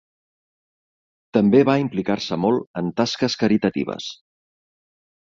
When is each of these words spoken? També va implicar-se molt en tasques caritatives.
També 1.39 1.61
va 1.71 1.77
implicar-se 1.83 2.41
molt 2.47 2.83
en 2.83 2.93
tasques 3.03 3.39
caritatives. 3.45 4.13